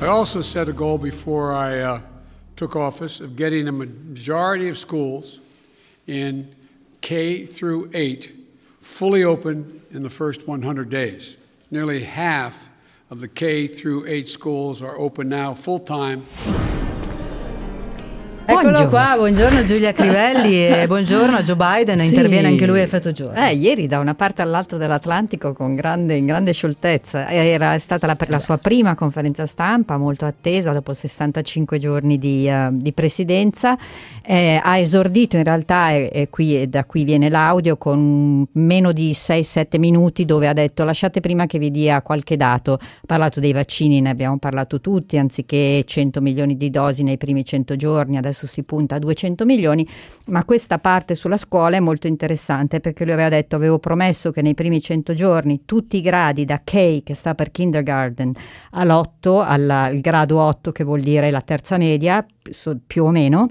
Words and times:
I 0.00 0.06
also 0.06 0.40
set 0.40 0.68
a 0.68 0.72
goal 0.72 0.98
before 0.98 1.52
I 1.52 1.78
uh, 1.78 2.00
took 2.56 2.74
office 2.74 3.20
of 3.20 3.36
getting 3.36 3.68
a 3.68 3.72
majority 3.72 4.68
of 4.68 4.76
schools 4.76 5.38
in 6.08 6.52
K 7.02 7.46
through 7.46 7.88
8 7.94 8.34
fully 8.80 9.22
open 9.22 9.80
in 9.92 10.02
the 10.02 10.10
first 10.10 10.48
100 10.48 10.90
days. 10.90 11.36
Nearly 11.70 12.02
half 12.02 12.68
of 13.10 13.20
the 13.20 13.28
K 13.28 13.68
through 13.68 14.08
8 14.08 14.28
schools 14.28 14.82
are 14.82 14.98
open 14.98 15.28
now 15.28 15.54
full 15.54 15.78
time 15.78 16.26
Eccolo 18.52 18.70
buongiorno. 18.70 18.88
qua, 18.90 19.14
buongiorno 19.16 19.64
Giulia 19.64 19.92
Crivelli 19.92 20.66
e 20.66 20.84
buongiorno 20.86 21.36
a 21.36 21.42
Joe 21.42 21.56
Biden, 21.56 21.98
sì. 21.98 22.08
interviene 22.08 22.48
anche 22.48 22.66
lui 22.66 22.80
a 22.80 22.82
effetto 22.82 23.10
giorno. 23.10 23.34
Eh, 23.34 23.54
ieri 23.54 23.86
da 23.86 23.98
una 23.98 24.14
parte 24.14 24.42
all'altra 24.42 24.76
dell'Atlantico 24.76 25.54
con 25.54 25.74
grande, 25.74 26.16
in 26.16 26.26
grande 26.26 26.52
scioltezza, 26.52 27.28
era 27.28 27.78
stata 27.78 28.06
la, 28.06 28.16
la, 28.28 28.38
sua 28.38 28.58
prima 28.58 28.94
conferenza 28.94 29.46
stampa 29.46 29.96
molto 29.96 30.26
attesa 30.26 30.72
dopo 30.72 30.92
65 30.92 31.78
giorni 31.78 32.18
di, 32.18 32.46
uh, 32.48 32.68
di 32.72 32.92
presidenza, 32.92 33.76
eh, 34.22 34.60
ha 34.62 34.76
esordito 34.76 35.36
in 35.36 35.44
realtà, 35.44 35.92
e, 35.92 36.10
e, 36.12 36.28
qui, 36.28 36.60
e 36.60 36.66
da 36.66 36.84
qui 36.84 37.04
viene 37.04 37.30
l'audio, 37.30 37.78
con 37.78 38.46
meno 38.52 38.92
di 38.92 39.12
6-7 39.12 39.78
minuti 39.78 40.26
dove 40.26 40.46
ha 40.46 40.52
detto 40.52 40.84
lasciate 40.84 41.20
prima 41.20 41.46
che 41.46 41.58
vi 41.58 41.70
dia 41.70 42.02
qualche 42.02 42.36
dato, 42.36 42.74
ha 42.74 42.78
parlato 43.06 43.40
dei 43.40 43.52
vaccini, 43.52 44.02
ne 44.02 44.10
abbiamo 44.10 44.36
parlato 44.38 44.80
tutti, 44.80 45.16
anziché 45.16 45.84
100 45.86 46.20
milioni 46.20 46.56
di 46.58 46.68
dosi 46.68 47.02
nei 47.02 47.16
primi 47.16 47.44
100 47.44 47.76
giorni, 47.76 48.18
adesso 48.18 48.41
adesso 48.42 48.46
si 48.46 48.62
punta 48.62 48.96
a 48.96 48.98
200 48.98 49.44
milioni, 49.44 49.86
ma 50.26 50.44
questa 50.44 50.78
parte 50.78 51.14
sulla 51.14 51.36
scuola 51.36 51.76
è 51.76 51.80
molto 51.80 52.06
interessante 52.06 52.80
perché 52.80 53.04
lui 53.04 53.12
aveva 53.12 53.28
detto 53.28 53.56
avevo 53.56 53.78
promesso 53.78 54.30
che 54.30 54.42
nei 54.42 54.54
primi 54.54 54.80
100 54.80 55.14
giorni 55.14 55.62
tutti 55.64 55.98
i 55.98 56.00
gradi 56.00 56.44
da 56.44 56.60
K 56.62 57.02
che 57.02 57.14
sta 57.14 57.34
per 57.34 57.50
kindergarten 57.50 58.32
all'8, 58.72 59.44
al 59.44 59.98
grado 60.00 60.40
8 60.40 60.72
che 60.72 60.84
vuol 60.84 61.00
dire 61.00 61.30
la 61.30 61.40
terza 61.40 61.76
media 61.76 62.24
più 62.86 63.04
o 63.04 63.10
meno, 63.10 63.48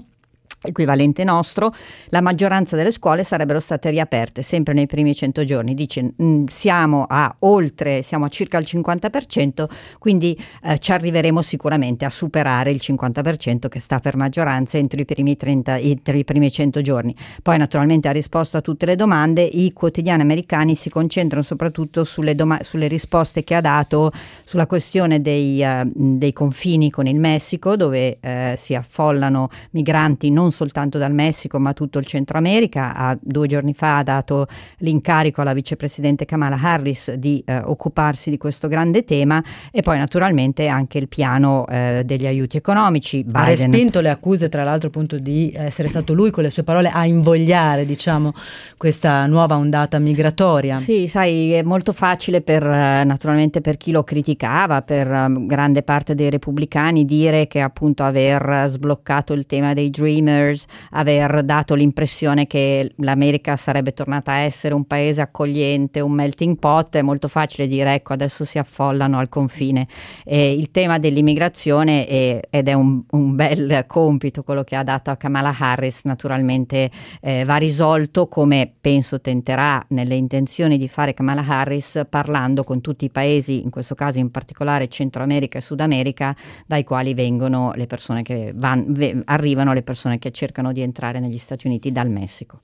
equivalente 0.62 1.24
nostro, 1.24 1.74
la 2.08 2.20
maggioranza 2.20 2.76
delle 2.76 2.90
scuole 2.90 3.24
sarebbero 3.24 3.60
state 3.60 3.90
riaperte 3.90 4.42
sempre 4.42 4.74
nei 4.74 4.86
primi 4.86 5.14
100 5.14 5.44
giorni. 5.44 5.74
Dice 5.74 6.12
mm, 6.20 6.46
siamo 6.46 7.04
a 7.08 7.34
oltre, 7.40 8.02
siamo 8.02 8.26
a 8.26 8.28
circa 8.28 8.58
il 8.58 8.66
50%, 8.68 9.66
quindi 9.98 10.38
eh, 10.64 10.78
ci 10.78 10.92
arriveremo 10.92 11.42
sicuramente 11.42 12.04
a 12.04 12.10
superare 12.10 12.70
il 12.70 12.80
50% 12.82 13.68
che 13.68 13.78
sta 13.78 13.98
per 13.98 14.16
maggioranza 14.16 14.78
entro 14.78 15.00
i 15.00 15.04
primi 15.04 15.36
30, 15.36 15.78
entro 15.78 16.16
i 16.16 16.24
primi 16.24 16.50
100 16.50 16.80
giorni. 16.80 17.14
Poi 17.42 17.58
naturalmente 17.58 18.08
ha 18.08 18.12
risposto 18.12 18.56
a 18.56 18.60
tutte 18.60 18.86
le 18.86 18.96
domande, 18.96 19.42
i 19.42 19.72
quotidiani 19.72 20.22
americani 20.22 20.74
si 20.74 20.90
concentrano 20.90 21.42
soprattutto 21.42 22.04
sulle, 22.04 22.34
doma- 22.34 22.62
sulle 22.62 22.86
risposte 22.86 23.42
che 23.44 23.54
ha 23.54 23.60
dato 23.60 24.12
sulla 24.44 24.66
questione 24.66 25.20
dei, 25.20 25.62
uh, 25.62 25.90
dei 25.94 26.32
confini 26.32 26.90
con 26.90 27.06
il 27.06 27.18
Messico, 27.18 27.76
dove 27.76 28.18
uh, 28.20 28.56
si 28.56 28.74
affollano 28.74 29.48
migranti 29.70 30.30
non 30.30 30.51
soltanto 30.52 30.98
dal 30.98 31.12
Messico 31.12 31.58
ma 31.58 31.72
tutto 31.72 31.98
il 31.98 32.06
Centro 32.06 32.38
America. 32.38 32.94
Ha, 32.94 33.18
due 33.20 33.48
giorni 33.48 33.74
fa 33.74 33.98
ha 33.98 34.02
dato 34.02 34.46
l'incarico 34.78 35.40
alla 35.40 35.52
vicepresidente 35.52 36.24
Kamala 36.24 36.58
Harris 36.60 37.12
di 37.14 37.42
eh, 37.44 37.58
occuparsi 37.58 38.30
di 38.30 38.38
questo 38.38 38.68
grande 38.68 39.04
tema 39.04 39.42
e 39.70 39.82
poi 39.82 39.98
naturalmente 39.98 40.68
anche 40.68 40.98
il 40.98 41.08
piano 41.08 41.66
eh, 41.66 42.02
degli 42.04 42.26
aiuti 42.26 42.56
economici. 42.56 43.24
Biden. 43.24 43.40
Ha 43.40 43.44
respinto 43.46 44.00
le 44.00 44.10
accuse 44.10 44.48
tra 44.48 44.62
l'altro 44.62 44.88
appunto 44.88 45.18
di 45.18 45.52
essere 45.54 45.88
stato 45.88 46.12
lui 46.12 46.30
con 46.30 46.42
le 46.42 46.50
sue 46.50 46.62
parole 46.62 46.90
a 46.90 47.04
invogliare 47.06 47.84
diciamo 47.84 48.32
questa 48.76 49.26
nuova 49.26 49.56
ondata 49.56 49.98
migratoria. 49.98 50.76
Sì, 50.76 51.06
sai, 51.06 51.52
è 51.52 51.62
molto 51.62 51.92
facile 51.92 52.42
per 52.42 52.64
eh, 52.64 53.04
naturalmente 53.04 53.60
per 53.60 53.76
chi 53.76 53.90
lo 53.90 54.02
criticava, 54.02 54.82
per 54.82 55.08
um, 55.08 55.46
grande 55.46 55.82
parte 55.82 56.14
dei 56.14 56.30
repubblicani 56.30 57.04
dire 57.04 57.46
che 57.46 57.60
appunto 57.60 58.02
aver 58.02 58.64
sbloccato 58.66 59.32
il 59.32 59.46
tema 59.46 59.72
dei 59.72 59.90
dreamer 59.90 60.41
Sanders 60.42 60.66
aver 60.90 61.42
dato 61.42 61.74
l'impressione 61.74 62.46
che 62.46 62.92
l'America 62.96 63.56
sarebbe 63.56 63.92
tornata 63.92 64.32
a 64.32 64.36
essere 64.36 64.74
un 64.74 64.84
paese 64.84 65.22
accogliente, 65.22 66.00
un 66.00 66.12
melting 66.12 66.58
pot, 66.58 66.96
è 66.96 67.02
molto 67.02 67.28
facile 67.28 67.66
dire 67.66 67.94
ecco 67.94 68.12
adesso 68.12 68.44
si 68.44 68.58
affollano 68.58 69.18
al 69.18 69.28
confine. 69.28 69.86
E 70.24 70.52
il 70.52 70.70
tema 70.70 70.98
dell'immigrazione 70.98 72.06
è, 72.06 72.40
ed 72.50 72.68
è 72.68 72.72
un, 72.72 73.02
un, 73.10 73.34
bel 73.34 73.84
compito 73.86 74.42
quello 74.42 74.64
che 74.64 74.76
ha 74.76 74.82
dato 74.82 75.10
a 75.10 75.16
Kamala 75.16 75.54
Harris, 75.56 76.02
naturalmente 76.04 76.90
eh, 77.20 77.44
va 77.44 77.56
risolto 77.56 78.26
come 78.28 78.70
penso 78.80 79.20
tenterà 79.20 79.84
nelle 79.88 80.14
intenzioni 80.14 80.76
di 80.76 80.88
fare 80.88 81.14
Kamala 81.14 81.44
Harris 81.46 82.02
parlando 82.08 82.64
con 82.64 82.80
tutti 82.80 83.04
i 83.04 83.10
paesi, 83.10 83.62
in 83.62 83.70
questo 83.70 83.94
caso 83.94 84.18
in 84.18 84.30
particolare 84.30 84.88
Centro 84.88 85.22
America 85.22 85.58
e 85.58 85.60
Sud 85.60 85.80
America, 85.80 86.34
dai 86.66 86.84
quali 86.84 87.14
vengono 87.14 87.72
le 87.74 87.86
persone 87.86 88.22
che 88.22 88.52
van, 88.54 89.22
arrivano 89.26 89.72
le 89.72 89.82
persone 89.82 90.18
che 90.18 90.31
cercano 90.32 90.72
di 90.72 90.80
entrare 90.80 91.20
negli 91.20 91.38
Stati 91.38 91.66
Uniti 91.66 91.92
dal 91.92 92.08
Messico. 92.10 92.62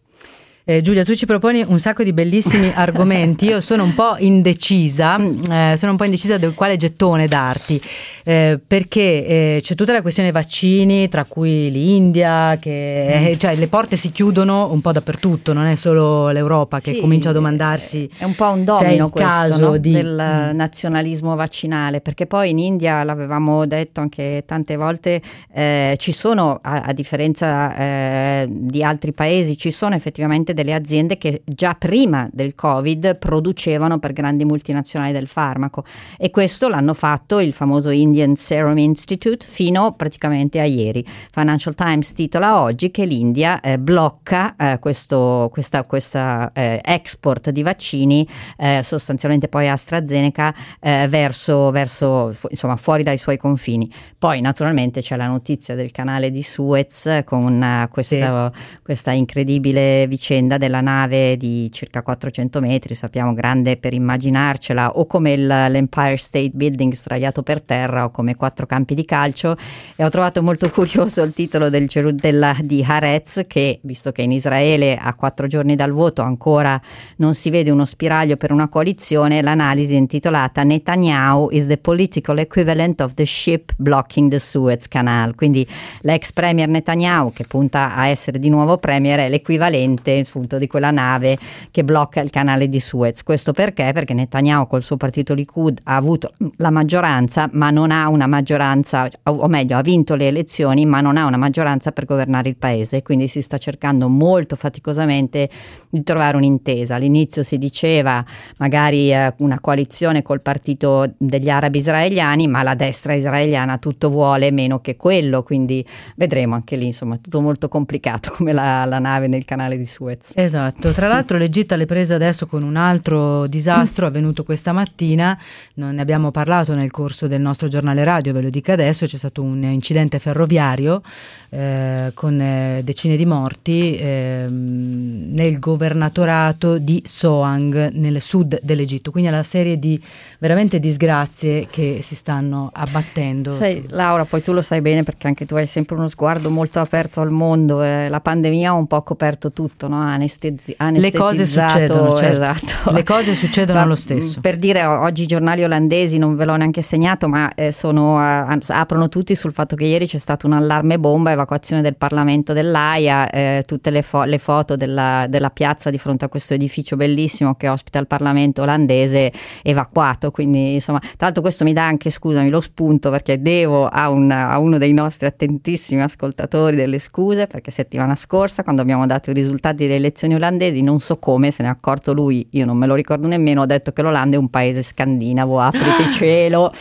Eh, 0.71 0.83
Giulia, 0.83 1.03
tu 1.03 1.15
ci 1.15 1.25
proponi 1.25 1.65
un 1.67 1.81
sacco 1.81 2.03
di 2.03 2.13
bellissimi 2.13 2.71
argomenti. 2.77 3.47
Io 3.47 3.63
sono 3.63 3.85
un 3.85 3.95
po' 3.95 4.17
indecisa, 4.19 5.17
eh, 5.17 5.75
sono 5.79 5.93
un 5.93 5.97
po' 5.97 6.05
indecisa 6.05 6.37
di 6.37 6.53
quale 6.53 6.77
gettone 6.77 7.27
darti, 7.27 7.81
eh, 8.23 8.61
perché 8.67 9.01
eh, 9.01 9.61
c'è 9.63 9.75
tutta 9.75 9.95
la 9.95 10.03
questione 10.03 10.31
vaccini, 10.31 11.09
tra 11.09 11.25
cui 11.25 11.71
l'India, 11.71 12.59
che 12.61 13.35
cioè 13.39 13.57
le 13.57 13.67
porte 13.69 13.97
si 13.97 14.13
chiudono 14.13 14.71
un 14.71 14.83
po' 14.83 14.93
dappertutto, 14.93 15.55
non 15.55 15.65
è 15.65 15.75
solo 15.75 16.29
l'Europa 16.29 16.81
che 16.81 16.93
sì, 16.93 17.01
comincia 17.01 17.31
a 17.31 17.33
domandarsi. 17.33 18.07
È 18.19 18.25
un 18.25 18.35
po' 18.35 18.51
un 18.51 18.65
domino 18.65 19.09
questo, 19.09 19.27
caso 19.27 19.59
no? 19.71 19.77
di... 19.79 19.93
del 19.93 20.51
mm. 20.53 20.55
nazionalismo 20.55 21.35
vaccinale, 21.35 22.03
perché 22.03 22.27
poi 22.27 22.51
in 22.51 22.59
India, 22.59 23.05
l'avevamo 23.05 23.65
detto 23.65 24.03
anche 24.03 24.43
tante 24.45 24.77
volte, 24.77 25.23
eh, 25.51 25.95
ci 25.97 26.13
sono, 26.13 26.59
a, 26.61 26.83
a 26.83 26.93
differenza 26.93 27.75
eh, 27.75 28.47
di 28.51 28.85
altri 28.85 29.13
paesi, 29.13 29.57
ci 29.57 29.71
sono 29.71 29.95
effettivamente 29.95 30.57
delle 30.59 30.75
aziende 30.75 31.19
che 31.19 31.43
già 31.45 31.75
prima 31.75 32.29
del 32.33 32.55
Covid 32.55 33.19
producevano 33.19 33.99
per 33.99 34.13
grandi 34.13 34.45
multinazionali 34.45 35.13
del 35.13 35.29
farmaco 35.29 35.85
e 36.17 36.31
questo 36.31 36.69
l'hanno 36.69 36.95
fatto 36.95 37.39
il 37.39 37.53
famoso 37.53 37.91
Indian 37.91 38.35
Serum 38.35 38.79
Institute 38.79 39.47
fino 39.47 39.93
praticamente 39.93 40.59
a 40.59 40.65
ieri. 40.65 41.07
Financial 41.31 41.75
Times 41.75 42.13
titola 42.13 42.61
oggi 42.61 42.91
che 42.91 43.05
l'India 43.05 43.61
eh, 43.61 43.79
blocca 43.79 44.57
eh, 44.57 44.79
questo 44.81 45.49
questa, 45.51 45.85
questa 45.85 46.51
eh, 46.53 46.81
export 46.83 47.51
di 47.51 47.63
vaccini, 47.63 48.27
eh, 48.57 48.81
sostanzialmente 48.83 49.49
poi 49.49 49.69
AstraZeneca, 49.69 50.55
eh, 50.81 51.07
verso, 51.09 51.71
verso 51.71 52.35
insomma 52.49 52.77
fuori 52.77 53.03
dai 53.03 53.19
suoi 53.19 53.37
confini. 53.37 53.91
Poi 54.19 54.41
naturalmente 54.41 55.01
c'è 55.01 55.17
la 55.17 55.27
notizia 55.27 55.75
del 55.75 55.91
canale 55.91 56.31
di 56.31 56.43
Suez 56.43 57.23
con 57.25 57.61
uh, 57.61 57.89
questa, 57.89 58.53
sì. 58.53 58.81
questa 58.83 59.13
incredibile 59.13 60.07
vicenda 60.07 60.38
vicenda 60.39 60.57
della 60.57 60.81
nave 60.81 61.37
di 61.37 61.69
circa 61.73 62.03
400 62.03 62.61
metri, 62.61 62.95
sappiamo 62.95 63.35
grande 63.35 63.77
per 63.77 63.93
immaginarcela, 63.93 64.97
o 64.99 65.07
come 65.07 65.33
il, 65.33 65.47
l'Empire 65.47 66.17
State 66.17 66.51
Building 66.53 66.93
sdraiato 66.93 67.43
per 67.43 67.61
terra 67.61 68.05
o 68.05 68.11
come 68.11 68.37
quattro 68.37 68.65
campi 68.67 68.95
di 68.95 69.05
calcio. 69.05 69.57
E 69.97 70.05
ho 70.05 70.09
trovato 70.09 70.43
molto 70.43 70.71
curioso 70.71 71.23
il 71.23 71.33
titolo 71.33 71.69
del, 71.69 71.89
della, 72.15 72.57
di 72.61 72.85
Haaretz 72.87 73.45
che, 73.47 73.81
visto 73.83 74.13
che 74.13 74.23
in 74.23 74.31
Israele 74.31 74.97
a 74.97 75.15
quattro 75.15 75.47
giorni 75.49 75.75
dal 75.75 75.91
voto 75.91 76.23
ancora 76.23 76.81
non 77.17 77.35
si 77.35 77.51
vede 77.51 77.71
uno 77.71 77.85
spiraglio 77.85 78.37
per 78.37 78.53
una 78.53 78.69
coalizione, 78.69 79.43
l'analisi 79.43 79.95
è 79.95 79.97
intitolata 79.97 80.63
Netanyahu 80.63 81.49
is 81.51 81.67
the 81.67 81.79
political 81.79 82.39
equivalent 82.39 83.01
of 83.01 83.15
the 83.15 83.27
ship 83.27 83.73
blocking 83.77 84.31
the 84.31 84.39
Suez 84.39 84.87
Canal. 84.87 85.35
Quindi 85.35 85.67
l'ex 86.03 86.33
premier 86.33 86.69
Netanyahu, 86.69 87.33
che 87.33 87.45
punta 87.45 87.95
a 87.97 88.07
essere 88.07 88.39
di 88.39 88.49
nuovo 88.49 88.79
premier, 88.79 89.19
è 89.19 89.29
l'equivalente 89.29 90.25
appunto 90.29 90.59
di 90.59 90.67
quella 90.67 90.91
nave 90.91 91.39
che 91.71 91.85
blocca 91.85 92.21
il 92.21 92.31
canale 92.31 92.69
di 92.69 92.81
Suez. 92.81 93.23
Questo 93.23 93.53
perché? 93.53 93.91
Perché 93.93 94.15
Netanyahu 94.15 94.67
col 94.67 94.83
suo 94.83 94.97
partito 94.97 95.35
Likud 95.35 95.81
ha 95.85 95.97
avuto 95.97 96.33
la 96.57 96.71
maggioranza, 96.71 97.49
ma 97.53 97.71
non 97.71 97.91
ha 97.91 98.09
una 98.09 98.27
maggioranza, 98.27 99.09
o 99.25 99.49
meglio, 99.49 99.77
ha 99.77 99.83
vinto 99.83 100.15
le 100.15 100.29
elezioni, 100.29 100.87
ma 100.87 101.01
non 101.01 101.17
ha 101.17 101.25
una 101.25 101.37
maggioranza 101.37 101.93
per 101.93 102.05
governare 102.05 102.49
il 102.49 102.57
paese, 102.57 103.03
quindi 103.03 103.27
si 103.27 103.41
sta 103.41 103.59
cercando 103.59 104.09
molto 104.09 104.57
faticosamente 104.57 105.49
di 105.89 106.03
trovare 106.03 106.37
un'intesa. 106.37 106.97
All'inizio 106.97 107.43
si 107.43 107.59
diceva 107.59 108.25
magari 108.59 109.13
eh, 109.13 109.35
una 109.39 109.61
coalizione 109.61 110.23
col 110.23 110.41
partito 110.41 111.15
degli 111.17 111.49
arabi 111.49 111.79
israeliani, 111.79 112.47
ma 112.47 112.63
la 112.63 112.75
destra 112.75 113.15
israeliana 113.15 113.79
tutto 113.79 114.11
vuole 114.11 114.51
meno 114.51 114.81
che 114.81 114.97
quello, 114.97 115.43
quindi 115.43 115.85
vedremo 116.17 116.55
anche 116.55 116.77
lì, 116.77 116.87
insomma, 116.87 117.17
tutto 117.17 117.41
molto 117.41 117.69
complicato 117.69 118.33
come 118.37 118.53
la, 118.53 118.85
la 118.85 118.99
nave 118.99 119.27
nel 119.29 119.45
canale 119.45 119.77
di 119.77 119.87
Suez. 119.87 120.18
Sicurezza. 120.21 120.43
Esatto, 120.43 120.93
tra 120.93 121.09
l'altro 121.09 121.39
l'Egitto 121.39 121.75
alle 121.75 121.87
prese 121.87 122.15
adesso 122.15 122.47
con 122.47 122.63
un 122.63 122.77
altro 122.77 123.47
disastro 123.47 124.07
avvenuto 124.07 124.45
questa 124.45 124.73
mattina, 124.73 125.39
non 125.75 125.95
ne 125.95 126.01
abbiamo 126.01 126.31
parlato 126.31 126.75
nel 126.75 126.91
corso 126.91 127.27
del 127.27 127.41
nostro 127.41 127.69
giornale 127.69 128.05
radio, 128.05 128.33
ve 128.33 128.43
lo 128.43 128.51
dico 128.51 128.73
adesso, 128.73 129.07
c'è 129.07 129.17
stato 129.17 129.43
un 129.43 129.63
incidente 129.65 130.19
ferroviario 130.19 131.03
eh, 131.51 132.11
con 132.15 132.41
eh, 132.41 132.83
decine 132.85 133.17
di 133.17 133.25
morti 133.25 133.97
eh, 133.97 134.47
nel 134.49 135.59
governatorato 135.59 136.79
di 136.79 137.03
Soang, 137.05 137.91
nel 137.93 138.21
sud 138.21 138.59
dell'Egitto, 138.63 139.11
quindi 139.11 139.31
una 139.31 139.43
serie 139.43 139.79
di 139.79 140.01
veramente 140.39 140.79
disgrazie 140.79 141.67
che 141.71 142.01
si 142.03 142.15
stanno 142.15 142.71
abbattendo. 142.73 143.53
Sai, 143.53 143.85
Laura, 143.89 144.25
poi 144.25 144.43
tu 144.43 144.53
lo 144.53 144.63
sai 144.63 144.81
bene 144.81 145.03
perché 145.03 145.27
anche 145.27 145.47
tu 145.47 145.55
hai 145.55 145.67
sempre 145.67 145.97
uno 145.97 146.09
sguardo 146.09 146.51
molto 146.51 146.81
aperto 146.81 147.21
al 147.21 147.31
mondo, 147.31 147.83
eh, 147.83 148.09
la 148.09 148.21
pandemia 148.21 148.71
ha 148.71 148.75
un 148.75 148.87
po' 148.87 149.03
coperto 149.03 149.53
tutto, 149.53 149.89
no? 149.89 150.08
Anestesi- 150.15 150.77
Le 150.79 151.13
cose 151.13 151.47
succedono, 151.47 152.15
certo. 152.15 152.35
esatto. 152.35 152.93
Le 152.93 153.03
cose 153.05 153.35
succedono 153.35 153.87
lo 153.87 153.95
stesso. 153.95 154.41
Per 154.41 154.57
dire, 154.57 154.85
oggi 154.85 155.23
i 155.23 155.27
giornali 155.27 155.65
olandesi, 155.65 156.19
non 156.19 156.37
ve 156.37 156.45
l'ho 156.45 156.57
neanche 156.57 156.83
segnato, 156.83 157.29
ma 157.29 157.53
eh, 157.55 157.73
sono, 157.73 158.21
eh, 158.21 158.59
aprono 158.69 159.09
tutti 159.09 159.35
sul 159.35 159.53
fatto 159.53 159.77
che 159.77 159.85
ieri 159.85 160.07
c'è 160.07 160.19
stato 160.19 160.47
un 160.47 160.53
allarme 160.53 160.99
bomba, 160.99 161.31
evacuazione 161.31 161.83
del 161.83 161.97
Parlamento 161.97 162.53
dell'AIA, 162.53 163.31
eh, 163.31 163.63
tutte 163.67 163.91
le, 163.91 164.03
fo- 164.03 164.25
le 164.25 164.39
foto 164.39 164.77
della, 164.77 165.27
della, 165.29 165.51
piazza 165.51 165.91
di 165.91 165.99
fronte 165.99 166.25
a 166.25 166.29
questo 166.29 166.55
edificio 166.55 166.97
bellissimo 166.97 167.55
che 167.55 167.69
ospita 167.69 167.99
il 167.99 168.07
Parlamento 168.07 168.63
olandese 168.63 169.33
evacuato, 169.63 170.31
quindi 170.31 170.75
insomma, 170.75 170.99
tra 171.01 171.17
l'altro 171.19 171.43
questo 171.43 171.65
mi 171.65 171.73
dà 171.73 171.87
anche, 171.87 172.11
scusami, 172.11 172.49
lo 172.49 172.61
spunto 172.61 173.11
perché 173.11 173.41
devo 173.41 173.87
a, 173.87 174.11
un, 174.11 174.31
a 174.31 174.59
uno 174.59 174.79
dei 174.79 174.93
nostri 174.93 175.27
attentissimi 175.27 176.03
ascoltatori 176.03 176.77
delle 176.77 176.99
scuse 176.99 177.47
perché 177.47 177.71
settimana 177.71 178.15
scorsa 178.15 178.63
quando 178.63 178.83
abbiamo 178.83 179.07
dato 179.07 179.31
i 179.31 179.35
risultati 179.35 179.87
delle 179.87 179.98
elezioni 179.99 180.35
olandesi, 180.35 180.83
non 180.83 180.99
so 180.99 181.19
come, 181.19 181.51
se 181.51 181.63
ne 181.63 181.69
è 181.69 181.73
accorto 181.73 182.13
lui, 182.13 182.47
io 182.51 182.65
non 182.65 182.77
me 182.77 182.87
lo 182.87 182.95
ricordo 182.95 183.27
nemmeno, 183.27 183.63
ho 183.63 183.67
detto 183.67 183.93
che 183.93 184.03
l'Olanda 184.03 184.37
è 184.37 184.39
un 184.39 184.49
paese 184.49 184.83
scandinavo, 184.83 185.61
apriti 185.61 186.11
cielo 186.13 186.73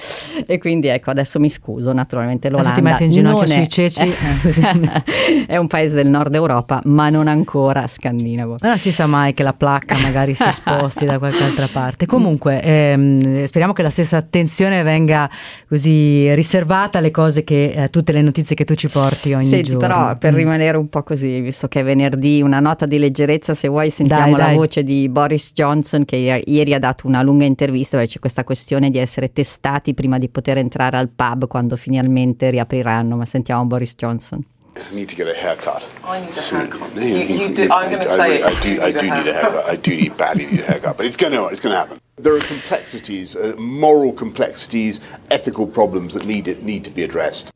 e 0.46 0.58
quindi 0.58 0.88
ecco 0.88 1.12
adesso 1.12 1.40
mi 1.40 1.50
scuso, 1.50 1.94
naturalmente 1.94 2.50
l'Olanda 2.50 2.72
adesso 2.72 2.84
ti 2.84 2.92
metti 2.92 3.04
in 3.04 3.12
ginocchio 3.12 3.48
sui 3.48 3.70
ceci. 3.70 4.14
è 5.48 5.58
un 5.58 5.68
paese 5.68 5.96
del 5.96 6.10
nord 6.10 6.34
Europa 6.34 6.82
ma 6.86 7.10
non 7.10 7.28
ancora 7.28 7.88
scandinavo. 7.88 8.58
Ma 8.62 8.70
non 8.70 8.78
si 8.78 8.92
sa 8.92 9.06
mai 9.06 9.34
che 9.34 9.44
la 9.44 9.54
placca 9.54 9.98
magari 10.00 10.34
si 10.34 10.50
sposti 10.50 11.06
da 11.06 11.18
qualche 11.18 11.44
altra 11.44 11.68
parte. 11.72 12.06
Comunque 12.06 12.62
ehm, 12.62 13.46
speriamo 13.46 13.74
che 13.74 13.82
la 13.82 13.90
stessa 13.90 14.18
attenzione 14.18 14.84
venga 14.84 15.30
così 15.68 16.34
riservata 16.34 16.98
alle 16.98 17.12
cose 17.12 17.44
che, 17.44 17.74
a 17.78 17.88
tutte 17.88 18.12
le 18.12 18.22
notizie 18.22 18.56
che 18.56 18.66
tu 18.66 18.76
ci 18.76 18.88
porti 18.88 19.34
ogni 19.34 19.46
Senti, 19.46 19.72
giorno. 19.72 19.80
però 19.80 20.16
per 20.18 20.34
mm. 20.34 20.36
rimanere 20.36 20.78
un 20.78 20.90
po' 20.90 21.04
così, 21.04 21.40
visto 21.42 21.68
che 21.68 21.82
è 21.82 21.84
venerdì, 21.84 22.42
una 22.42 22.60
nota 22.60 22.86
di 22.86 22.98
leggerezza, 23.08 23.54
se 23.54 23.68
vuoi 23.68 23.90
sentiamo 23.90 24.32
dai, 24.32 24.40
la 24.40 24.46
dai. 24.46 24.56
voce 24.56 24.84
di 24.84 25.10
Boris 25.10 25.52
Johnson 25.54 26.06
che 26.06 26.44
ieri 26.46 26.74
ha 26.74 26.80
dato 26.80 27.08
una 27.08 27.22
lunga 27.22 27.46
intervista 27.46 27.98
dove 27.98 28.08
c'è 28.08 28.20
questa 28.20 28.44
questione 28.44 28.90
di 28.90 28.98
essere 28.98 29.32
testati 29.32 29.94
prima 29.94 30.18
di 30.18 30.30
poter 30.30 30.58
entrare 30.58 30.98
al 30.98 31.10
pub 31.10 31.48
quando 31.48 31.76
finalmente 31.76 32.50
riapriranno, 32.50 33.16
ma 33.16 33.26
sentiamo 33.26 33.66
Boris 33.66 33.96
Johnson. 33.96 34.44
I 34.78 34.96
need 34.96 35.10
to 35.10 35.16
get 35.16 35.28
a 35.28 35.34
haircut. 35.34 35.88
I 36.04 36.20
need 36.20 36.34
soon. 36.34 36.60
a 36.60 36.62
haircut. 36.62 36.96
You, 36.96 37.18
you 37.18 37.54
do, 37.54 37.64
I'm 37.64 37.90
going 37.90 38.00
to 38.00 38.08
say 38.08 38.44
I, 38.44 38.50
I 38.50 38.60
do. 38.62 38.80
I 38.80 38.92
do 38.92 39.10
need 39.10 39.28
a 39.28 39.34
haircut. 39.34 39.66
I 39.66 39.76
do 39.76 39.96
need 39.96 40.16
badly 40.16 40.46
need 40.46 40.60
a 40.60 40.66
haircut, 40.66 40.98
but 40.98 41.06
it's 41.08 41.18
going 41.18 41.34
to. 41.34 41.48
It's 41.48 41.60
going 41.60 41.74
to 41.74 41.80
happen. 41.80 42.00
There 42.18 42.36
are 42.36 42.40
complexities, 42.42 43.36
uh, 43.36 43.56
moral 43.58 44.12
complexities, 44.14 45.00
ethical 45.30 45.66
problems 45.66 46.14
that 46.14 46.26
need 46.26 46.48
it, 46.48 46.64
need 46.64 46.84
to 46.84 46.92
be 46.92 47.04
addressed. 47.04 47.52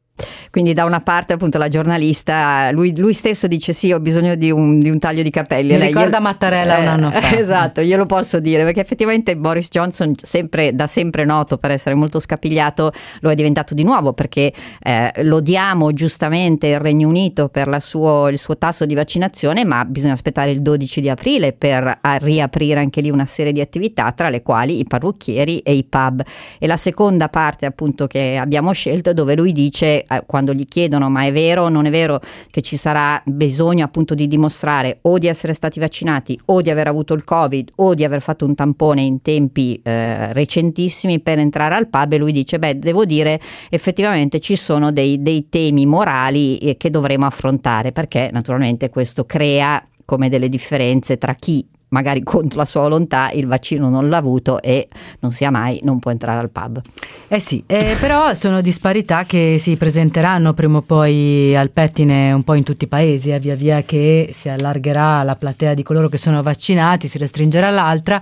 Quindi 0.52 0.74
da 0.74 0.84
una 0.84 1.00
parte 1.00 1.32
appunto 1.32 1.58
la 1.58 1.70
giornalista, 1.70 2.72
lui, 2.72 2.94
lui 2.98 3.14
stesso 3.14 3.48
dice 3.48 3.72
sì 3.72 3.94
ho 3.94 4.02
bisogno 4.02 4.36
di 4.36 4.52
un, 4.52 4.80
di 4.80 4.90
un 4.90 5.00
taglio 5.00 5.24
di 5.24 5.30
capelli. 5.30 5.72
Mi 5.72 5.78
Lei, 5.78 5.88
ricorda 5.88 6.18
io, 6.18 6.24
Mattarella 6.24 6.78
eh, 6.78 6.82
un 6.82 6.88
anno 6.88 7.10
fa. 7.10 7.20
Esatto, 7.42 7.82
glielo 7.82 8.06
posso 8.06 8.40
dire 8.42 8.66
perché 8.66 8.82
effettivamente 8.82 9.38
Boris 9.38 9.70
Johnson 9.70 10.12
sempre, 10.22 10.76
da 10.76 10.88
sempre 10.88 11.24
noto 11.24 11.58
per 11.58 11.72
essere 11.72 11.96
molto 11.96 12.20
scapigliato 12.20 12.92
lo 13.22 13.32
è 13.32 13.36
diventato 13.36 13.74
di 13.74 13.84
nuovo 13.84 14.12
perché 14.12 14.52
eh, 14.82 15.12
lodiamo 15.24 15.94
giustamente 15.94 16.68
il 16.68 16.80
Regno 16.80 17.08
Unito 17.08 17.48
per 17.48 17.74
suo, 17.80 18.28
il 18.28 18.38
suo 18.38 18.58
tasso 18.58 18.86
di 18.86 18.94
vaccinazione 18.94 19.64
ma 19.64 19.86
bisogna 19.86 20.14
aspettare 20.14 20.52
il 20.52 20.62
12 20.62 21.00
di 21.00 21.10
aprile 21.10 21.54
per 21.54 22.00
riaprire 22.20 22.80
anche 22.82 23.00
lì 23.00 23.10
una 23.10 23.26
serie 23.26 23.54
di 23.54 23.62
attività 23.62 24.12
tra 24.12 24.28
le 24.28 24.42
quali 24.42 24.80
i 24.80 24.84
parrucchieri 24.84 25.60
e 25.60 25.74
i 25.74 25.86
pub. 25.86 26.22
E 26.60 26.68
la 26.68 26.78
seconda 26.78 27.30
parte 27.30 27.66
appunto 27.66 28.08
che 28.08 28.36
abbiamo 28.38 28.74
scelto 28.74 29.12
è 29.12 29.14
dove 29.14 29.36
lui 29.36 29.54
dice 29.54 30.04
eh, 30.04 30.24
quando 30.26 30.41
gli 30.54 30.68
chiedono 30.68 31.10
ma 31.10 31.26
è 31.26 31.32
vero 31.32 31.64
o 31.64 31.70
non 31.70 31.86
è 31.86 31.90
vero 31.90 32.20
che 32.50 32.62
ci 32.62 32.78
sarà 32.78 33.22
bisogno 33.26 33.86
appunto 33.86 34.16
di 34.16 34.28
dimostrare 34.28 35.00
o 35.04 35.18
di 35.18 35.28
essere 35.28 35.54
stati 35.54 35.80
vaccinati 35.80 36.40
o 36.46 36.62
di 36.62 36.70
aver 36.70 36.88
avuto 36.88 37.14
il 37.14 37.24
covid 37.24 37.70
o 37.76 37.94
di 37.94 38.04
aver 38.04 38.22
fatto 38.22 38.46
un 38.46 38.56
tampone 38.56 39.02
in 39.02 39.22
tempi 39.22 39.80
eh, 39.84 40.34
recentissimi 40.34 41.20
per 41.20 41.40
entrare 41.40 41.76
al 41.76 41.88
pub? 41.88 42.14
E 42.14 42.18
lui 42.18 42.32
dice 42.32 42.60
beh 42.60 42.80
devo 42.80 43.06
dire 43.06 43.40
effettivamente 43.70 44.40
ci 44.40 44.56
sono 44.56 44.92
dei, 44.92 45.22
dei 45.22 45.48
temi 45.50 45.86
morali 45.86 46.58
eh, 46.58 46.78
che 46.78 46.90
dovremo 46.90 47.26
affrontare 47.26 47.92
perché 47.92 48.30
naturalmente 48.32 48.90
questo 48.90 49.26
crea 49.26 49.86
come 50.06 50.30
delle 50.30 50.50
differenze 50.50 51.18
tra 51.18 51.34
chi 51.36 51.66
magari 51.92 52.24
contro 52.24 52.60
la 52.60 52.66
sua 52.66 52.82
volontà 52.82 53.32
il 53.32 53.48
vaccino 53.48 53.90
non 53.90 54.10
l'ha 54.10 54.18
avuto 54.18 54.62
e 54.62 54.88
non 55.20 55.32
sia 55.32 55.52
mai, 55.52 55.80
non 55.84 56.00
può 56.00 56.12
entrare 56.12 56.40
al 56.40 56.50
pub. 56.50 56.82
Eh 57.28 57.40
sì, 57.40 57.64
eh, 57.68 57.96
però 58.00 58.34
sono 58.34 58.62
disparità 58.62 59.26
che 59.26 59.58
si 59.60 59.76
presenteranno 59.76 60.54
prima 60.54 60.78
o 60.78 60.82
poi 60.82 61.56
al 61.56 61.70
pettine 61.70 62.32
un 62.32 62.44
po' 62.44 62.54
in 62.54 62.64
tutti 62.64 62.86
i 62.86 62.88
paesi, 62.88 63.32
eh, 63.32 63.40
via 63.40 63.56
via 63.56 63.82
che 63.84 64.30
si 64.32 64.50
allargherà 64.50 65.24
la 65.24 65.36
platea 65.36 65.74
di 65.74 65.84
coloro 65.84 66.08
che 66.08 66.18
sono 66.18 66.42
vaccinati, 66.42 67.08
si 67.08 67.18
restringerà 67.18 67.70
l'altra 67.70 68.22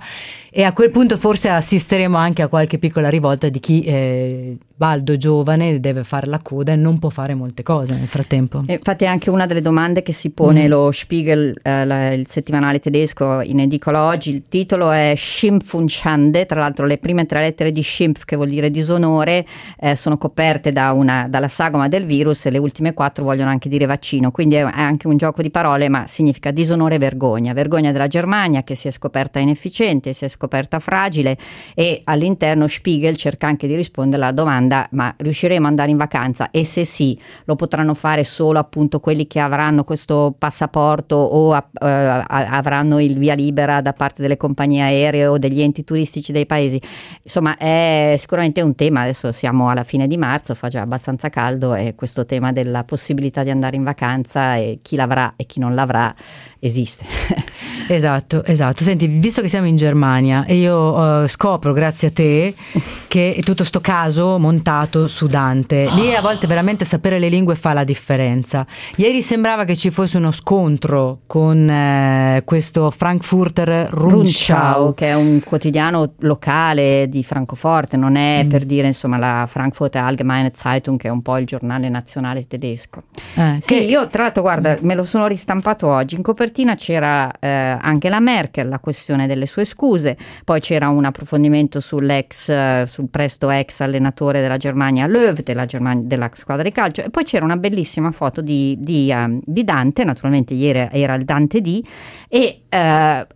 e 0.50 0.64
a 0.64 0.72
quel 0.72 0.90
punto 0.90 1.16
forse 1.16 1.48
assisteremo 1.48 2.16
anche 2.16 2.42
a 2.42 2.48
qualche 2.48 2.78
piccola 2.78 3.08
rivolta 3.08 3.48
di 3.48 3.60
chi 3.60 3.82
eh, 3.82 4.56
baldo 4.80 5.18
giovane 5.18 5.78
deve 5.78 6.04
fare 6.04 6.26
la 6.26 6.40
coda 6.42 6.72
e 6.72 6.76
non 6.76 6.98
può 6.98 7.10
fare 7.10 7.34
molte 7.34 7.62
cose 7.62 7.94
nel 7.96 8.06
frattempo. 8.06 8.64
Infatti 8.66 9.04
è 9.04 9.08
anche 9.08 9.28
una 9.28 9.44
delle 9.44 9.60
domande 9.60 10.00
che 10.00 10.12
si 10.12 10.30
pone 10.30 10.64
mm. 10.64 10.68
lo 10.70 10.90
Spiegel, 10.90 11.54
eh, 11.62 11.84
la, 11.84 12.14
il 12.14 12.26
settimanale 12.26 12.78
tedesco 12.78 13.42
in 13.42 13.60
edicola 13.60 14.06
oggi, 14.06 14.30
il 14.30 14.44
titolo 14.48 14.90
è 14.90 15.12
Schimpf 15.14 15.74
und 15.74 15.90
Schande, 15.90 16.46
tra 16.46 16.60
l'altro 16.60 16.86
le 16.86 16.96
prime 16.96 17.26
tre 17.26 17.42
lettere 17.42 17.70
di 17.70 17.82
Schimpf 17.82 18.24
che 18.24 18.36
vuol 18.36 18.48
dire 18.48 18.70
disonore 18.70 19.44
eh, 19.80 19.94
sono 19.96 20.16
coperte 20.16 20.72
da 20.72 20.92
una, 20.92 21.28
dalla 21.28 21.48
sagoma 21.48 21.86
del 21.88 22.06
virus 22.06 22.46
e 22.46 22.50
le 22.50 22.56
ultime 22.56 22.94
quattro 22.94 23.24
vogliono 23.24 23.50
anche 23.50 23.68
dire 23.68 23.84
vaccino, 23.84 24.30
quindi 24.30 24.54
è, 24.54 24.64
è 24.64 24.80
anche 24.80 25.08
un 25.08 25.18
gioco 25.18 25.42
di 25.42 25.50
parole 25.50 25.90
ma 25.90 26.06
significa 26.06 26.52
disonore 26.52 26.94
e 26.94 26.98
vergogna, 26.98 27.52
vergogna 27.52 27.92
della 27.92 28.08
Germania 28.08 28.62
che 28.62 28.74
si 28.74 28.88
è 28.88 28.90
scoperta 28.90 29.40
inefficiente, 29.40 30.14
si 30.14 30.24
è 30.24 30.28
scoperta 30.28 30.78
fragile 30.78 31.36
e 31.74 32.00
all'interno 32.04 32.66
Spiegel 32.66 33.16
cerca 33.16 33.46
anche 33.46 33.66
di 33.66 33.74
rispondere 33.74 34.22
alla 34.22 34.32
domanda 34.32 34.68
ma 34.90 35.14
riusciremo 35.16 35.64
ad 35.64 35.70
andare 35.70 35.90
in 35.90 35.96
vacanza 35.96 36.50
e 36.50 36.64
se 36.64 36.84
sì 36.84 37.18
lo 37.44 37.56
potranno 37.56 37.94
fare 37.94 38.24
solo 38.24 38.58
appunto 38.58 39.00
quelli 39.00 39.26
che 39.26 39.40
avranno 39.40 39.84
questo 39.84 40.34
passaporto 40.36 41.16
o 41.16 41.54
uh, 41.54 41.64
avranno 41.78 43.00
il 43.00 43.18
via 43.18 43.34
libera 43.34 43.80
da 43.80 43.92
parte 43.92 44.22
delle 44.22 44.36
compagnie 44.36 44.82
aeree 44.82 45.26
o 45.26 45.38
degli 45.38 45.60
enti 45.60 45.84
turistici 45.84 46.32
dei 46.32 46.46
paesi 46.46 46.80
insomma 47.22 47.56
è 47.56 48.14
sicuramente 48.18 48.60
un 48.60 48.74
tema 48.74 49.02
adesso 49.02 49.32
siamo 49.32 49.68
alla 49.68 49.84
fine 49.84 50.06
di 50.06 50.16
marzo 50.16 50.54
fa 50.54 50.68
già 50.68 50.80
abbastanza 50.80 51.28
caldo 51.28 51.74
e 51.74 51.94
questo 51.94 52.24
tema 52.24 52.52
della 52.52 52.84
possibilità 52.84 53.42
di 53.42 53.50
andare 53.50 53.76
in 53.76 53.84
vacanza 53.84 54.56
e 54.56 54.78
chi 54.82 54.96
l'avrà 54.96 55.34
e 55.36 55.46
chi 55.46 55.58
non 55.58 55.74
l'avrà 55.74 56.14
esiste. 56.60 57.04
esatto, 57.88 58.44
esatto. 58.44 58.84
Senti, 58.84 59.06
visto 59.06 59.40
che 59.40 59.48
siamo 59.48 59.66
in 59.66 59.76
Germania 59.76 60.44
e 60.44 60.56
io 60.56 60.76
uh, 60.76 61.26
scopro 61.26 61.72
grazie 61.72 62.08
a 62.08 62.10
te 62.10 62.54
che 63.08 63.40
tutto 63.42 63.64
sto 63.64 63.80
caso 63.80 64.38
montato 64.60 65.08
su 65.08 65.26
Dante, 65.26 65.88
lì 65.94 66.14
a 66.14 66.20
volte 66.20 66.46
veramente 66.46 66.84
sapere 66.84 67.18
le 67.18 67.28
lingue 67.28 67.54
fa 67.54 67.72
la 67.72 67.84
differenza. 67.84 68.66
Ieri 68.96 69.22
sembrava 69.22 69.64
che 69.64 69.74
ci 69.74 69.90
fosse 69.90 70.18
uno 70.18 70.30
scontro 70.30 71.20
con 71.26 71.68
eh, 71.68 72.42
questo 72.44 72.90
Frankfurter 72.90 73.88
Rundschau, 73.90 74.94
che 74.94 75.08
è 75.08 75.14
un 75.14 75.40
quotidiano 75.42 76.12
locale 76.18 77.08
di 77.08 77.24
Francoforte, 77.24 77.96
non 77.96 78.16
è 78.16 78.44
mm. 78.44 78.48
per 78.48 78.64
dire 78.64 78.86
insomma 78.86 79.16
la 79.16 79.46
Frankfurter 79.48 80.02
Allgemeine 80.02 80.52
Zeitung 80.54 80.98
che 80.98 81.08
è 81.08 81.10
un 81.10 81.22
po' 81.22 81.38
il 81.38 81.46
giornale 81.46 81.88
nazionale 81.88 82.46
tedesco. 82.46 83.04
Eh, 83.36 83.58
sì, 83.60 83.74
che... 83.74 83.84
io 83.84 84.08
tra 84.08 84.24
l'altro 84.24 84.42
guarda, 84.42 84.76
me 84.82 84.94
lo 84.94 85.04
sono 85.04 85.26
ristampato 85.26 85.86
oggi 85.86 86.16
in 86.16 86.22
copertina 86.22 86.48
copertina 86.50 86.74
c'era 86.74 87.30
eh, 87.38 87.48
anche 87.48 88.08
la 88.08 88.20
Merkel, 88.20 88.68
la 88.68 88.78
questione 88.78 89.26
delle 89.26 89.46
sue 89.46 89.64
scuse, 89.64 90.16
poi 90.44 90.60
c'era 90.60 90.88
un 90.88 91.04
approfondimento 91.04 91.80
sull'ex, 91.80 92.48
eh, 92.48 92.84
sul 92.88 93.08
presto 93.08 93.50
ex 93.50 93.80
allenatore 93.80 94.40
della 94.40 94.49
Germania 94.56 95.06
Löw, 95.06 95.34
della, 95.42 95.66
Germania, 95.66 96.06
della 96.06 96.30
squadra 96.34 96.62
di 96.62 96.72
calcio, 96.72 97.02
e 97.02 97.10
poi 97.10 97.24
c'era 97.24 97.44
una 97.44 97.56
bellissima 97.56 98.10
foto 98.10 98.40
di, 98.40 98.76
di, 98.78 99.12
um, 99.14 99.40
di 99.44 99.64
Dante, 99.64 100.04
naturalmente 100.04 100.54
ieri 100.54 100.88
era 100.90 101.14
il 101.14 101.24
Dante 101.24 101.60
D, 101.60 101.82
e 102.28 102.62
uh, 102.68 103.26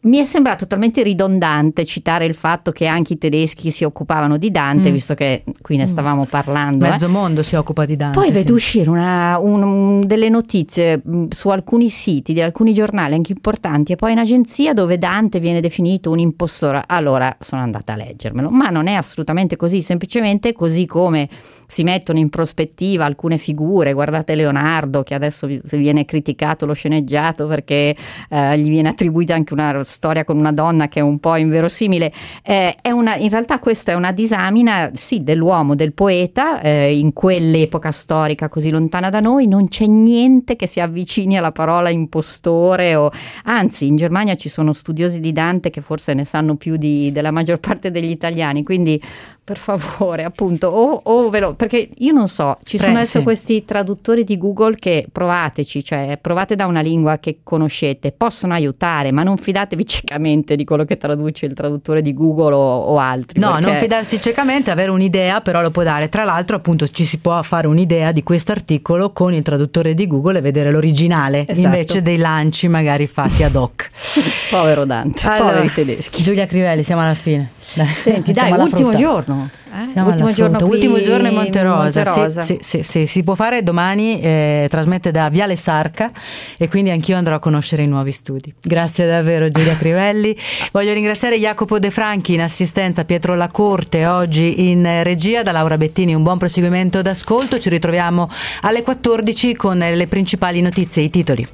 mi 0.00 0.18
è 0.18 0.24
sembrato 0.24 0.66
talmente 0.66 1.02
ridondante 1.02 1.84
citare 1.84 2.24
il 2.24 2.34
fatto 2.34 2.70
che 2.70 2.86
anche 2.86 3.14
i 3.14 3.18
tedeschi 3.18 3.70
si 3.70 3.84
occupavano 3.84 4.36
di 4.36 4.50
Dante, 4.50 4.90
mm. 4.90 4.92
visto 4.92 5.14
che 5.14 5.44
qui 5.60 5.76
ne 5.76 5.84
mm. 5.84 5.90
stavamo 5.90 6.26
parlando. 6.26 6.86
Mezzo 6.86 7.06
eh. 7.06 7.08
mondo 7.08 7.42
si 7.42 7.56
occupa 7.56 7.84
di 7.84 7.96
Dante. 7.96 8.18
Poi 8.18 8.30
vedo 8.30 8.54
uscire 8.54 8.90
una, 8.90 9.38
un, 9.38 10.06
delle 10.06 10.28
notizie 10.28 11.02
mm, 11.06 11.26
su 11.30 11.48
alcuni 11.48 11.88
siti 11.88 12.32
di 12.32 12.40
alcuni 12.40 12.74
giornali 12.74 13.14
anche 13.14 13.32
importanti 13.32 13.92
e 13.92 13.96
poi 13.96 14.12
in 14.12 14.18
agenzia 14.18 14.72
dove 14.72 14.98
Dante 14.98 15.40
viene 15.40 15.60
definito 15.60 16.10
un 16.10 16.18
impostore. 16.18 16.82
Allora 16.86 17.34
sono 17.40 17.62
andata 17.62 17.94
a 17.94 17.96
leggermelo, 17.96 18.50
ma 18.50 18.68
non 18.68 18.86
è 18.86 18.94
assolutamente 18.94 19.56
così, 19.56 19.80
semplicemente 19.80 20.52
così 20.52 20.86
come 20.86 21.28
si 21.66 21.82
mettono 21.82 22.18
in 22.18 22.28
prospettiva 22.28 23.04
alcune 23.04 23.38
figure, 23.38 23.92
guardate 23.92 24.34
Leonardo 24.34 25.02
che 25.02 25.14
adesso 25.14 25.46
viene 25.46 26.04
criticato 26.04 26.66
lo 26.66 26.72
sceneggiato 26.72 27.46
perché 27.46 27.96
eh, 28.28 28.58
gli 28.58 28.68
viene 28.68 28.90
attribuita 28.90 29.34
anche 29.34 29.53
una 29.54 29.82
storia 29.84 30.24
con 30.24 30.36
una 30.36 30.52
donna 30.52 30.88
che 30.88 31.00
è 31.00 31.02
un 31.02 31.18
po' 31.18 31.36
inverosimile, 31.36 32.12
eh, 32.42 32.76
una, 32.84 33.16
in 33.16 33.30
realtà 33.30 33.58
questa 33.58 33.92
è 33.92 33.94
una 33.94 34.12
disamina 34.12 34.90
sì 34.92 35.22
dell'uomo, 35.22 35.74
del 35.74 35.92
poeta, 35.92 36.60
eh, 36.60 36.98
in 36.98 37.12
quell'epoca 37.12 37.90
storica 37.90 38.48
così 38.48 38.70
lontana 38.70 39.08
da 39.08 39.20
noi 39.20 39.46
non 39.46 39.68
c'è 39.68 39.86
niente 39.86 40.56
che 40.56 40.66
si 40.66 40.80
avvicini 40.80 41.36
alla 41.36 41.52
parola 41.52 41.88
impostore 41.90 42.94
o 42.94 43.10
anzi 43.44 43.86
in 43.86 43.96
Germania 43.96 44.34
ci 44.34 44.48
sono 44.48 44.72
studiosi 44.72 45.20
di 45.20 45.32
Dante 45.32 45.70
che 45.70 45.80
forse 45.80 46.14
ne 46.14 46.24
sanno 46.24 46.56
più 46.56 46.76
di, 46.76 47.10
della 47.12 47.30
maggior 47.30 47.58
parte 47.60 47.90
degli 47.90 48.10
italiani, 48.10 48.62
quindi 48.62 49.00
per 49.44 49.58
favore, 49.58 50.24
appunto, 50.24 50.68
o, 50.68 51.00
o 51.04 51.28
ve 51.28 51.40
lo, 51.40 51.54
perché 51.54 51.90
io 51.98 52.12
non 52.14 52.28
so, 52.28 52.56
ci 52.62 52.78
sono 52.78 52.94
adesso 52.94 53.22
questi 53.22 53.66
traduttori 53.66 54.24
di 54.24 54.38
Google 54.38 54.76
che 54.76 55.06
provateci, 55.12 55.84
cioè 55.84 56.18
provate 56.18 56.54
da 56.54 56.64
una 56.64 56.80
lingua 56.80 57.18
che 57.18 57.40
conoscete, 57.42 58.10
possono 58.10 58.54
aiutare, 58.54 59.12
ma 59.12 59.22
non 59.22 59.36
fidatevi 59.36 59.84
ciecamente 59.84 60.56
di 60.56 60.64
quello 60.64 60.86
che 60.86 60.96
traduce 60.96 61.44
il 61.44 61.52
traduttore 61.52 62.00
di 62.00 62.14
Google 62.14 62.54
o, 62.54 62.78
o 62.84 62.98
altri. 62.98 63.38
No, 63.38 63.50
perché... 63.52 63.66
non 63.66 63.76
fidarsi 63.76 64.18
ciecamente, 64.18 64.70
avere 64.70 64.90
un'idea, 64.90 65.42
però 65.42 65.60
lo 65.60 65.70
può 65.70 65.82
dare. 65.82 66.08
Tra 66.08 66.24
l'altro, 66.24 66.56
appunto, 66.56 66.88
ci 66.88 67.04
si 67.04 67.18
può 67.18 67.42
fare 67.42 67.66
un'idea 67.66 68.12
di 68.12 68.22
questo 68.22 68.52
articolo 68.52 69.10
con 69.12 69.34
il 69.34 69.42
traduttore 69.42 69.92
di 69.92 70.06
Google 70.06 70.38
e 70.38 70.40
vedere 70.40 70.70
l'originale, 70.70 71.46
esatto. 71.46 71.66
invece 71.66 72.00
dei 72.00 72.16
lanci 72.16 72.66
magari 72.68 73.06
fatti 73.06 73.42
ad 73.42 73.54
hoc. 73.56 73.90
Povero 74.48 74.86
Dante, 74.86 75.26
allora, 75.26 75.50
poveri 75.50 75.70
tedeschi. 75.70 76.22
Giulia 76.22 76.46
Crivelli, 76.46 76.82
siamo 76.82 77.02
alla 77.02 77.12
fine. 77.12 77.50
Dai, 77.74 77.92
Senti, 77.92 78.32
dai, 78.32 78.52
ultimo 78.52 78.90
frutta. 78.90 78.96
giorno. 78.96 79.50
Eh? 79.74 80.00
Ultimo, 80.00 80.32
giorno 80.32 80.64
ultimo 80.66 81.00
giorno 81.00 81.26
in 81.26 81.34
Monterosa. 81.34 82.04
Monterosa. 82.04 82.42
Sì, 82.42 82.58
sì, 82.60 82.82
sì, 82.84 83.06
si 83.06 83.24
può 83.24 83.34
fare 83.34 83.64
domani, 83.64 84.20
eh, 84.20 84.68
trasmette 84.70 85.10
da 85.10 85.28
Viale 85.30 85.56
Sarca 85.56 86.12
e 86.56 86.68
quindi 86.68 86.90
anch'io 86.90 87.16
andrò 87.16 87.34
a 87.34 87.38
conoscere 87.40 87.82
i 87.82 87.88
nuovi 87.88 88.12
studi. 88.12 88.54
Grazie 88.62 89.06
davvero 89.06 89.48
Giulia 89.48 89.76
Crivelli. 89.76 90.36
Voglio 90.70 90.92
ringraziare 90.92 91.38
Jacopo 91.38 91.80
De 91.80 91.90
Franchi 91.90 92.34
in 92.34 92.42
assistenza, 92.42 93.04
Pietro 93.04 93.34
Lacorte 93.34 94.06
oggi 94.06 94.70
in 94.70 95.02
regia, 95.02 95.42
da 95.42 95.50
Laura 95.50 95.76
Bettini 95.76 96.14
un 96.14 96.22
buon 96.22 96.38
proseguimento 96.38 97.02
d'ascolto. 97.02 97.58
Ci 97.58 97.68
ritroviamo 97.68 98.30
alle 98.60 98.82
14 98.84 99.56
con 99.56 99.78
le 99.78 100.06
principali 100.06 100.60
notizie 100.60 101.02
e 101.02 101.06
i 101.06 101.10
titoli. 101.10 101.48